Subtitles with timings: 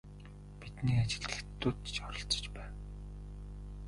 [0.59, 2.73] Бидний ажилд хятадууд ч оролцож байв.